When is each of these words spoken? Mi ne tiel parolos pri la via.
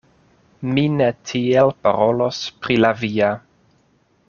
Mi 0.69 0.85
ne 0.93 1.09
tiel 1.31 1.69
parolos 1.87 2.41
pri 2.65 2.81
la 2.83 2.93
via. 3.05 3.31